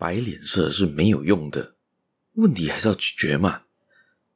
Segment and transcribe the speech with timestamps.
[0.00, 1.74] 摆脸色是没有用的，
[2.32, 3.64] 问题还是要解决嘛。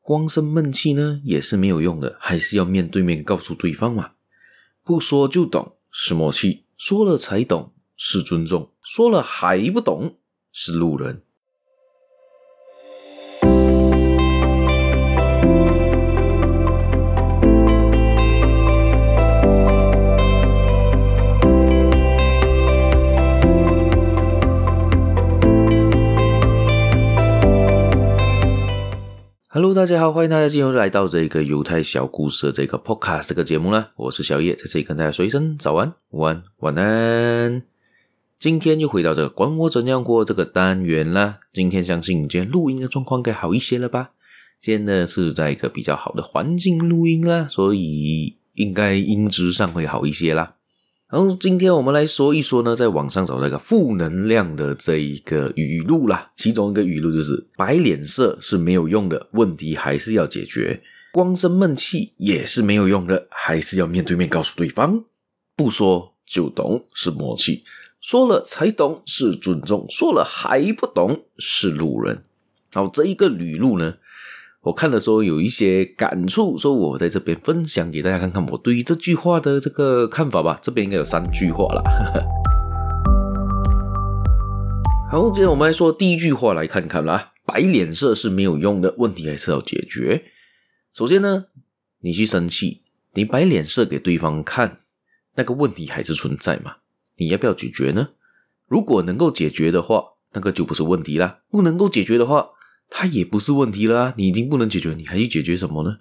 [0.02, 4.12] 光生闷气呢也是没有用的，还是要面对面告诉对方嘛。
[4.82, 10.18] 不说就懂是默契，说了才懂是尊重，说了还不懂
[10.52, 11.22] 是路人。
[29.84, 37.62] 大家好，欢迎大家今天来到这个犹太小故事的这个 Podcast 这个节目呢，我是小叶，在这里跟大家说一声早安、午安、晚安。
[38.38, 41.40] 今天又回到这个管我怎样过这个单元啦。
[41.52, 44.12] 今天相信今天录音的状况该好一些了吧？
[44.58, 50.53] 今天呢是在一个比较好的环境录音啦，所以应该音质上会好一些啦。
[51.14, 56.32] 然后今天我们来说一说呢，在网上找到一个负能量的这一个语录啦。
[56.34, 60.80] 其中一个语录就是：摆脸色是没有用的，问题还是要解决；
[61.12, 65.04] 光生闷气也是没有用的，还是要面对面告诉对方。
[65.54, 67.62] 不说就懂是默契，
[68.00, 72.24] 说了才懂是尊重，说了还不懂是路人。
[72.72, 73.98] 好，这一个语录呢，
[74.64, 80.58] 我看的时候有一些感触，说我在这边分享给大家看看我对于这句话的这个看法吧。
[80.62, 81.82] 这边应该有三句话啦。
[85.12, 87.32] 好，接着我们来说第一句话，来看看啦。
[87.44, 90.24] 摆脸色是没有用的，问题还是要解决。
[90.94, 91.44] 首先呢，
[92.00, 92.80] 你去生气，
[93.12, 94.78] 你摆脸色给对方看，
[95.34, 96.76] 那个问题还是存在嘛？
[97.18, 98.12] 你要不要解决呢？
[98.66, 102.48] 如果能够解决的话，那个就不是问题啦；不能够解决的话，
[102.90, 104.14] 它也不是问题了啊！
[104.16, 105.96] 你已经不能解决，你还去解决什么呢？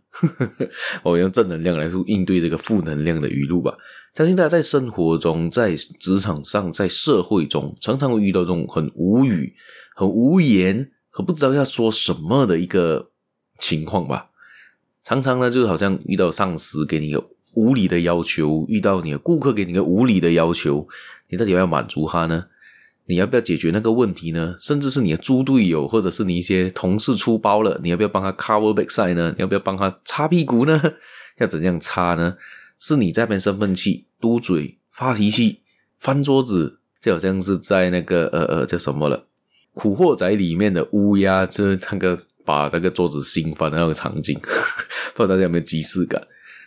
[1.01, 3.75] 我用正能量来应对这个负能量的语录吧。
[4.13, 9.55] 相信大家在生活中、在职场上、在社会中，常常会遇到这种很无语、
[9.95, 13.09] 很无言、很不知道要说什么的一个
[13.57, 14.29] 情况吧。
[15.03, 20.87] 常常呢，就好像遇到上司给你个无理的要求，遇到你的顾客给你个无理的要求，
[21.29, 22.45] 你到底要不要满足他呢？
[23.05, 24.55] 你要不要解决那个问题呢？
[24.59, 29.33] 甚至是你的猪队友，或者是你一些同事出包了，你要不要帮他 cover backside 呢？
[29.37, 30.81] 你要不要帮他擦屁股呢？
[31.39, 32.37] 要怎样擦呢？
[32.79, 35.59] 是你在边生闷气、嘟嘴、发脾气、
[35.97, 39.17] 翻桌子，就好像是在那个呃呃叫什么了，
[39.73, 44.37] 《古惑仔》里面的乌鸦，就是那个把那个桌子掀翻的那个场景，
[45.15, 46.21] 不知道大家有没有即视感？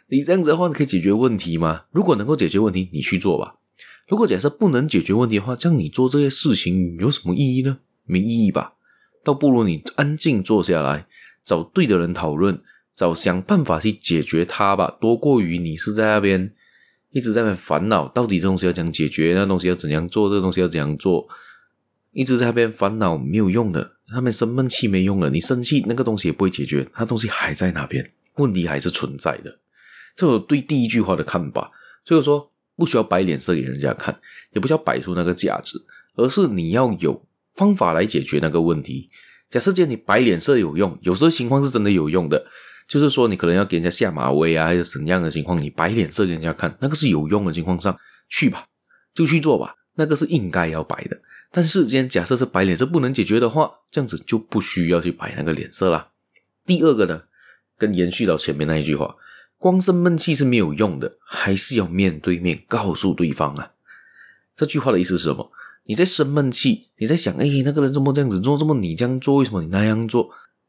[0.09, 1.85] 你这样子的话，你可以解决问题吗？
[1.91, 3.57] 如果能够解决问题，你去做吧。
[4.09, 7.79] 如果假设不能解决问题的话，这样你做这些事情有什么意义呢？
[8.05, 8.75] 没意义吧？
[9.25, 11.07] 倒不如你安静坐下来，
[11.43, 12.61] 找对的人讨论，
[12.95, 16.53] 找想办法去解决它吧，多过于你是在那边
[17.11, 21.29] 一直在那边烦恼，到底这东西要怎样解决，那东西要怎样做，这东西要怎样做，
[22.13, 29.59] 一直在那边烦恼没有用的，他们生闷气没用了，你生气那个东西也不会解决，那东西还在那边，问题还是存在的。
[30.15, 31.73] 这是我对第一句话的看法，
[32.05, 32.49] 所以说。
[32.77, 34.17] 不需要摆脸色给人家看，
[34.53, 39.11] 也不需要摆出那个架子，而是你要有方法来解决那个问题。
[39.49, 42.47] 假设见你摆脸色有用，有时候情况是真的有用的，
[42.87, 47.97] 就是说你可能要给人家下马威啊，还是怎样的情况，你摆脸色给人家看，那个是有用的情况上
[48.29, 48.67] 去吧，
[49.15, 51.19] 就去做吧，那个是应该要摆的。
[51.53, 56.09] 但是今天假设是摆脸色不能解决的话，这样子就不需要去摆那个脸色啦。
[56.67, 57.23] 第二个呢，
[57.79, 59.15] 跟延续到前面那一句话。
[59.59, 63.73] 光生闷气是没有用的，还是要面对面告诉对方啊。
[64.55, 65.51] 这句话的意思是什么？
[65.87, 70.29] 你在生闷气，你在想，哎，那个人怎么这样子做，这么你这样做，为什么你那样做？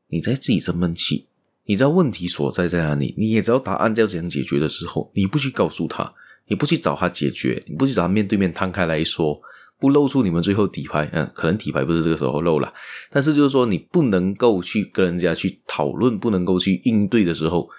[0.09, 1.27] 你在自己生闷气，
[1.65, 6.13] 你知道问题所在在哪里，你也知道答案要怎样解决的时候，你不去告诉他，
[6.47, 9.39] 你不去找他解决，你不去找他面对面摊开来说，
[9.79, 12.73] 不露出你们最后底牌，嗯，可能底牌不是这个时候露了，
[13.09, 17.69] 但是就是说你不能够去跟人家去讨论，不能够去应对的时候。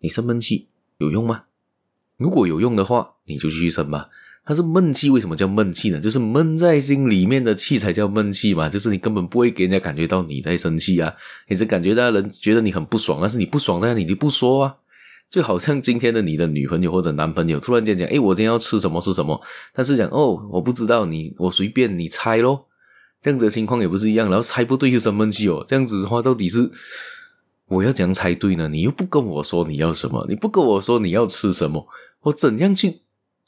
[0.00, 1.44] 你生闷气有用吗？
[2.16, 4.08] 如果有用的话，你就继续生吧。
[4.44, 6.00] 它是闷气，为什么叫闷气呢？
[6.00, 8.68] 就是闷在心里面的气才叫闷气嘛。
[8.68, 11.14] 就是你根本不会给人家感觉到你在生气啊，
[11.48, 14.76] 你只感觉到人觉得你很不爽，但是你不爽，但是你就不说啊。
[15.28, 19.38] 就好像今天的你的女朋友或者男朋友突然间讲：“诶，我今天要吃什么是什么？”
[19.74, 22.66] 但是讲：“哦，我不知道，你我随便你猜咯。”
[23.20, 25.62] 这样子的情况也不是一样，然后猜不对就生闷气哦。
[25.68, 26.70] 这样子的话，到底是？
[27.68, 28.68] 我要怎样猜对呢？
[28.68, 31.86] 你又不跟我说你要什么，你不跟我说你要吃什么，
[32.22, 33.00] 我怎样去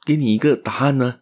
[0.04, 1.20] 给你一个答案呢？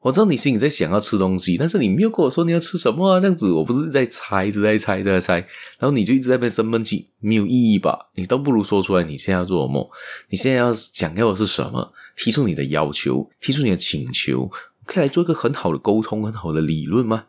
[0.00, 3.20] 我知道你心里在想要吃东西，但是你没有跟我说你要吃什么啊？
[3.20, 5.34] 这样子我不是在猜，一直在猜，在猜，
[5.78, 8.10] 然后你就一直在那边生闷气，没有意义吧？
[8.14, 9.88] 你倒不如说出来，你现在要做什么？
[10.30, 11.92] 你现在要想要的是什么？
[12.16, 14.50] 提出你的要求，提出你的请求，
[14.84, 17.26] 可以来做一个很好的沟通，很好的理论吗？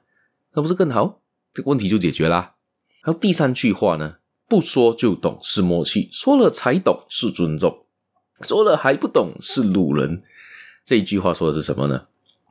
[0.56, 1.22] 那不是更好？
[1.54, 2.56] 这个问题就解决啦。
[3.04, 4.16] 然后第三句话呢，
[4.48, 7.86] 不说就懂是默契，说了才懂是尊重，
[8.42, 10.22] 说了还不懂是路人。
[10.86, 12.06] 这一句话说的是什么呢？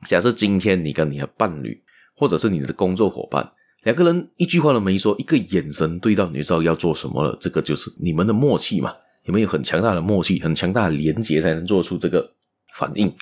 [0.07, 1.81] 假设今天你跟你的伴侣，
[2.15, 3.51] 或者是你的工作伙伴，
[3.83, 7.37] 两个人一句话都没说，一个眼神对到，你知道要做什么了。
[7.39, 8.93] 这个就是你们的默契嘛？
[9.25, 12.33] 你们有很强大的默契，很强大的连结，才能做出这个
[12.75, 13.13] 反应。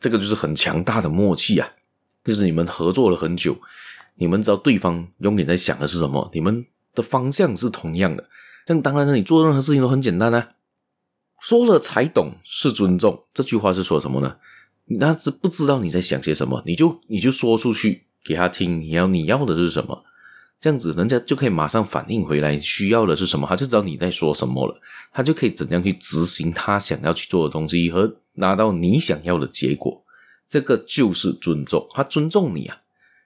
[0.00, 1.68] 这个就是很强大的默契啊！
[2.24, 3.56] 就是你们合作了很久，
[4.14, 6.64] 你们知道对方永远在想的是什么，你们
[6.94, 8.28] 的方向是同样的。
[8.64, 10.50] 这样当然呢，你做任何事情都很简单啊。
[11.40, 14.36] 说了才懂是尊重，这句话是说什么呢？
[14.86, 20.04] 那是不知道你在想些什么，你就你就说出去给他听，你要你要的是什么，
[20.60, 24.80] 这样子人家就可以马上反应回来，需要的是什么，他就知道你在说什么了，
[25.12, 30.04] 他就可以怎样去执行他想要去做的东西和拿到你想要的结果，
[30.48, 32.78] 这个就是尊重，他尊重你啊。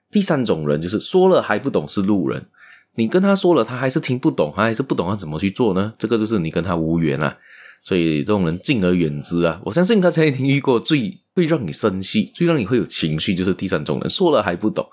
[0.09, 2.47] 第三种人就是说了还不懂是路人，
[2.97, 5.93] 你跟他说了，他还是听不懂，他还是不懂他怎么去做呢？
[5.97, 7.37] 这个就是你跟他无缘啊。
[7.83, 9.61] 所以这种人敬而远之啊！
[9.63, 14.85] 我相信大家一定遇过最会让你生气、最让你会有情绪，就是第三种人，说了还不懂。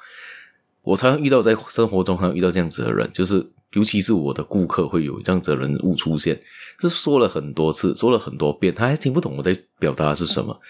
[0.82, 6.38] 我常常遇到在生活中，常常遇到这样子的人，就是尤其是我的顾客会有这样子的人物出现，
[6.78, 10.60] 是说了很多次，说了很多遍，他还听不懂我在表达是什么。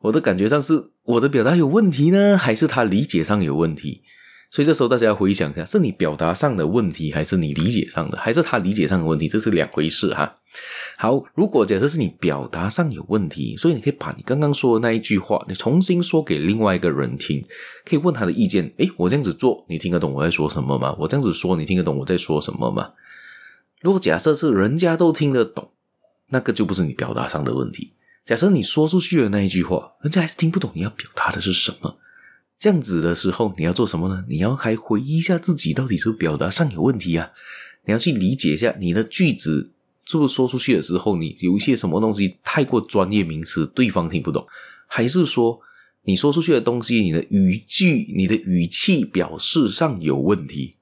[0.00, 4.02] 我的感觉上是我的表达有问题呢，还是他理解上有问题？
[4.52, 9.26] 所以这时候大家要回想一下，是你表达上的问题，还是你理解上的，还是他理解上的问题？
[9.26, 10.36] 这是两回事哈。
[10.98, 17.42] 好，如果假设是你表达上有问题，所以你可以把你刚刚说的那一句话，你重新说给另外一个人听，
[17.86, 18.70] 可以问他的意见。
[18.76, 20.94] 诶，我这样子做，你听得懂我在说什么吗？
[20.98, 22.90] 我这样子说，你听得懂我在说什么吗？
[23.80, 25.70] 如果假设是人家都听得懂，
[26.28, 27.94] 那个就不是你表达上的问题。
[28.26, 31.96] 假设你说出去的那一句话，人家还是听不懂你要表达的是什么。
[32.62, 34.24] 这样子的时候，你要做什么呢？
[34.28, 37.28] 你要还回忆一下自己到底是表达上有问题啊！
[37.86, 39.72] 你要去理解一下你的句子
[40.04, 44.46] 是不是说出去的时候，你有一些什么东西太过专业名词，对方听不懂，
[44.86, 45.58] 还是说
[46.02, 50.76] 你说出去的东西，你的语句、你的语气表示上有问题？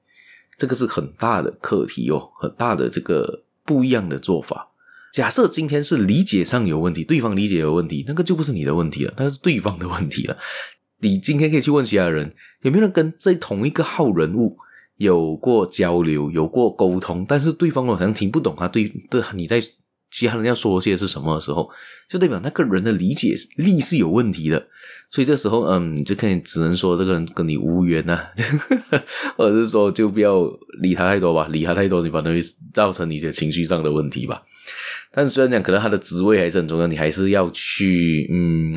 [0.59, 4.69] 这个是很大的课题哦，很大的这个不一样的做法。
[5.11, 10.37] 假设今天是理解上有问题，对方理解有问题，那个就不是你的问题了，那是对方的问题了。
[11.01, 12.31] 你今天可以去问其他人，
[12.61, 14.57] 有没有人跟这同一个号人物
[14.97, 19.59] 有过交流、有过沟通，但是对方好像听不懂他对对你在
[20.11, 21.69] 其他人要说些是什么的时候，
[22.09, 24.67] 就代表那个人的理解力是有问题的。
[25.09, 28.31] 所以这时候，嗯，你就可以只能说这个人跟你无缘呐、啊，
[29.35, 30.43] 或者是说就不要
[30.81, 32.39] 理他太多吧，理他太多，你反而会
[32.73, 34.43] 造成你的情绪上的问题吧。
[35.11, 38.75] 但虽然讲，可能他的职位还是很重要，你还是要去，嗯。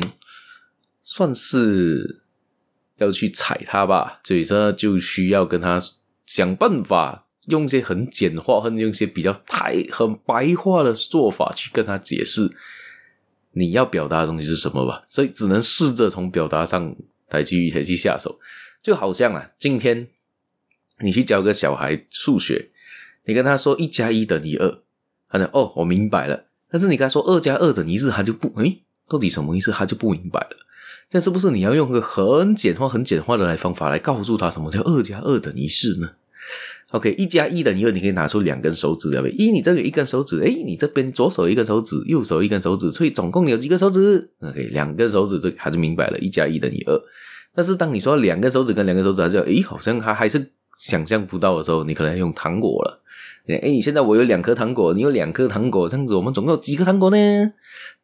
[1.07, 2.21] 算是
[2.97, 5.79] 要去踩他吧，所以说就需要跟他
[6.25, 12.51] 想办法，用一些很简化，或者用一些比较太很白话的做法去跟他解释
[13.51, 15.03] 你要表达的东西是什么吧。
[15.07, 16.95] 所以只能试着从表达上
[17.29, 18.39] 来去来去下手，
[18.81, 20.07] 就好像啊，今天
[21.01, 22.71] 你去教个小孩数学，
[23.25, 24.79] 你跟他说一加一等于二，
[25.29, 26.45] 他说哦，我明白了。
[26.71, 29.71] 但是你跟他说二加二等于四，他就不，诶，到底什么意思？
[29.71, 30.57] 他就不明白了。
[31.09, 36.09] 这是不是你要用个很简化、很简化的来方法来告诉他什么叫二加二等于四呢
[36.91, 39.35] ？OK，一加一等于二，你可以拿出两根手指，对不对？
[39.35, 46.99] 一，你这个一根手指，诶，你这边左手一根手指，右手一根手指，所以总共有几个手指？OK，两根手指，这还是明白了，一加一等于二。
[47.53, 53.01] 但是当你说两根手指跟两根手指，还是诶，好像还还是想象不到的时候，你可能要用糖果了。
[53.47, 57.17] 哎，你现在我有两颗糖果，你有两颗糖果，这样子我们总共有几颗糖果呢？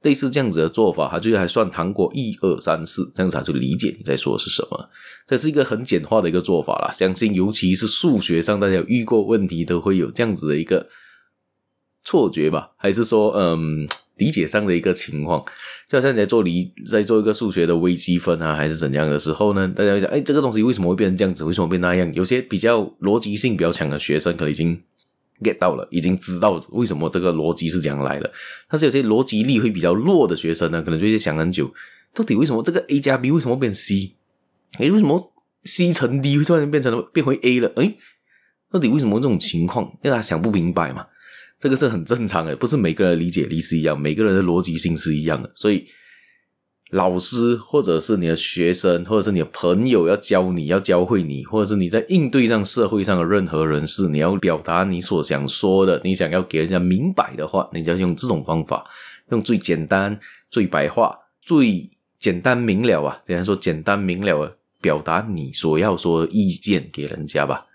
[0.03, 4.89] 类似这样子的做法，他就还算糖果一二三四，这样子他就理解你在说是什么。
[5.27, 10.87] 这是一个很简化的一个做法啦，相信尤其是数学上大家有遇过问题，都会有这样子的一个
[12.03, 12.71] 错觉吧？
[12.77, 15.43] 还是说，嗯，理解上的一个情况，
[15.89, 19.67] 就好像你在做理，在做一个数学的微积分啊，还是怎样的时候呢？
[19.75, 21.43] 大家会想，哎，这个东西为什么会变成这样子？
[21.43, 22.11] 为什么变那样？
[22.13, 24.79] 有些比较逻辑性比较强的学生，可能已经。
[25.43, 28.31] Get 到了，已经知道为什么这个逻辑是这样来的。
[28.69, 31.73] 但是有些逻辑力会比较弱的学生呢，可能就会想很久，
[32.13, 34.15] 到底为什么这个 A 加 B 为什么变 C？
[34.79, 35.33] 诶，为什么
[35.63, 37.71] C 乘 D 会突然变成变回 A 了？
[37.75, 37.97] 诶，
[38.71, 39.85] 到底为什么这种情况？
[40.03, 41.05] 因为他想不明白嘛。
[41.59, 45.85] 这个是很正常的，不是每个人理解力是一样，每个人的逻辑性是一样的，所以。
[46.91, 58.83] 老师，或者是你的学生，或者是你的朋友，要教你要教会你，或者是你在应对上社会上的任何人士，你要表达你所想说的，你想要给人家明白的话，你就要用这种方法，
[59.29, 60.19] 用最简单、
[60.49, 67.65] 最白话、最简单明了啊，人家说简单明了表达你所要说的意见给人家吧。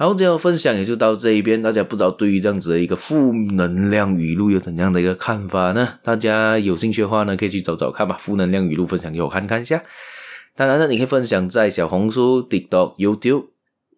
[0.00, 1.60] 好，这样分享也就到这一边。
[1.60, 5.98] 大家不知道对于这样子的一个负能量语录有怎样的一个看法呢？
[6.04, 8.16] 大家有兴趣的话呢，可以去找找看吧。
[8.20, 9.82] 负能量语录分享给我看看一下。
[10.54, 13.46] 当然呢，你可以分享在小红书、TikTok、YouTube、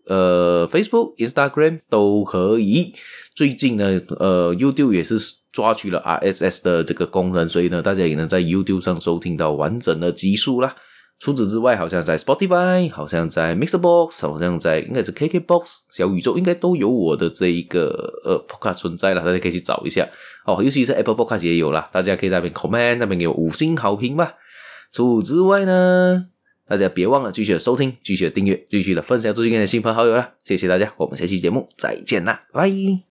[0.06, 2.94] 呃、Facebook、Instagram 都可以。
[3.34, 5.18] 最近呢，呃，YouTube 也是
[5.52, 10.74] 抓取了 RSS 的这个功能，所以呢，大家也能在 YouTube 上收听到完整的集数啦。
[11.20, 20.08] 除此之外，好像在 Spotify，好像在 Mixbox，好像在应该是 KKBox 小宇宙，应该都有我的这一个呃 Podcast 存在了，大家可以去找一下
[20.46, 20.62] 哦。
[20.64, 24.32] 尤其是 Apple Podcast 也有啦，大家可以在那边 comment，那边给我五星好评吧。
[24.90, 26.26] 除此之外呢，
[26.66, 30.32] 大家别忘了继续的收听，继续的订阅，继续的分享出去给你的亲朋好友啦。
[30.42, 33.09] 谢谢大家，我们下期节目再见啦，拜。